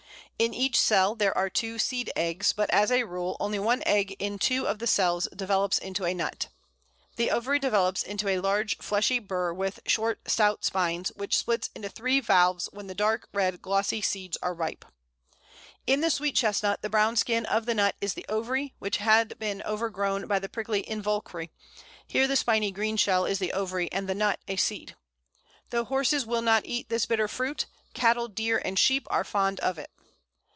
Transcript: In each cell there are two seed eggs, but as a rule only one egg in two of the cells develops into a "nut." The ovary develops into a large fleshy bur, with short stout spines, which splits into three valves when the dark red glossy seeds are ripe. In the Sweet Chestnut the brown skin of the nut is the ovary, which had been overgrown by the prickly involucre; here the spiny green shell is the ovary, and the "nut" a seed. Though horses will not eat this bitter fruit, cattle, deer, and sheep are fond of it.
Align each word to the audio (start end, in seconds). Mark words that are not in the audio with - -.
In 0.39 0.55
each 0.55 0.79
cell 0.79 1.13
there 1.13 1.37
are 1.37 1.51
two 1.51 1.77
seed 1.77 2.11
eggs, 2.15 2.51
but 2.51 2.67
as 2.71 2.91
a 2.91 3.03
rule 3.03 3.37
only 3.39 3.59
one 3.59 3.83
egg 3.85 4.15
in 4.17 4.39
two 4.39 4.67
of 4.67 4.79
the 4.79 4.87
cells 4.87 5.27
develops 5.35 5.77
into 5.77 6.03
a 6.03 6.15
"nut." 6.15 6.47
The 7.15 7.29
ovary 7.29 7.59
develops 7.59 8.01
into 8.01 8.27
a 8.27 8.39
large 8.39 8.75
fleshy 8.79 9.19
bur, 9.19 9.53
with 9.53 9.81
short 9.85 10.19
stout 10.27 10.65
spines, 10.65 11.11
which 11.15 11.37
splits 11.37 11.69
into 11.75 11.89
three 11.89 12.19
valves 12.19 12.67
when 12.73 12.87
the 12.87 12.95
dark 12.95 13.29
red 13.31 13.61
glossy 13.61 14.01
seeds 14.01 14.35
are 14.41 14.55
ripe. 14.55 14.83
In 15.85 16.01
the 16.01 16.09
Sweet 16.09 16.35
Chestnut 16.37 16.81
the 16.81 16.89
brown 16.89 17.15
skin 17.17 17.45
of 17.45 17.67
the 17.67 17.75
nut 17.75 17.95
is 18.01 18.15
the 18.15 18.25
ovary, 18.27 18.73
which 18.79 18.97
had 18.97 19.37
been 19.37 19.61
overgrown 19.61 20.25
by 20.25 20.39
the 20.39 20.49
prickly 20.49 20.81
involucre; 20.89 21.49
here 22.07 22.27
the 22.27 22.35
spiny 22.35 22.71
green 22.71 22.97
shell 22.97 23.25
is 23.25 23.37
the 23.37 23.53
ovary, 23.53 23.91
and 23.91 24.09
the 24.09 24.15
"nut" 24.15 24.39
a 24.47 24.55
seed. 24.55 24.95
Though 25.69 25.83
horses 25.85 26.25
will 26.25 26.41
not 26.41 26.65
eat 26.65 26.89
this 26.89 27.05
bitter 27.05 27.27
fruit, 27.27 27.67
cattle, 27.93 28.27
deer, 28.27 28.59
and 28.65 28.79
sheep 28.79 29.05
are 29.11 29.23
fond 29.23 29.59
of 29.59 29.77
it. 29.77 29.91